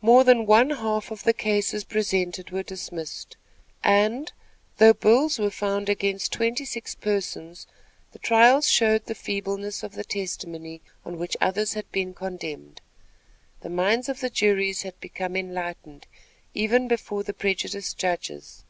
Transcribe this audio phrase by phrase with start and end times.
[0.00, 3.36] More than one half of the cases presented were dismissed;
[3.84, 4.32] and,
[4.78, 7.66] though bills were found against twenty six persons,
[8.12, 12.80] the trials showed the feebleness of the testimony on which others had been condemned.
[13.60, 16.06] The minds of the juries had become enlightened,
[16.54, 18.64] even before the prejudiced judges.